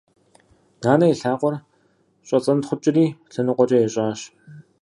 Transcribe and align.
Нанэ 0.83 1.05
и 1.09 1.15
лъакъуэр 1.19 1.55
щӏэцӏэнтхъукӏри 2.27 3.05
лъэныкъуэкӏэ 3.31 3.77
ещӏащ. 3.85 4.19